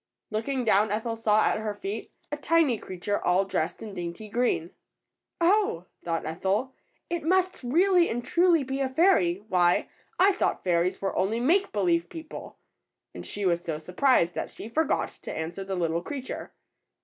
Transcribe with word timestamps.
^' 0.01 0.03
Looking 0.31 0.65
down 0.65 0.89
Ethel 0.89 1.15
saw 1.15 1.45
at 1.45 1.59
her 1.59 1.75
feet 1.75 2.11
a 2.31 2.35
tiny 2.35 2.79
122 2.79 2.83
ETHEL'S 2.83 3.21
FRIENDS. 3.21 3.23
creature 3.23 3.23
all 3.23 3.45
dressed 3.45 3.83
in 3.83 3.93
dainty 3.93 4.29
green. 4.29 4.71
thought 5.39 6.25
Ethel, 6.25 6.73
^^it 7.11 7.21
must 7.21 7.61
really 7.63 8.09
and 8.09 8.25
truly 8.25 8.63
be 8.63 8.79
a 8.79 8.89
fairy. 8.89 9.43
Why, 9.47 9.89
I 10.17 10.31
thought 10.31 10.63
fairies 10.63 11.03
were 11.03 11.15
only 11.15 11.39
make 11.39 11.71
believe 11.71 12.09
people!'' 12.09 12.57
and 13.13 13.23
she 13.23 13.45
was 13.45 13.63
so 13.63 13.77
surprised 13.77 14.33
that 14.33 14.49
she 14.49 14.67
forgot 14.69 15.11
to 15.21 15.37
answer 15.37 15.63
the 15.63 15.75
little 15.75 16.01
creature. 16.01 16.51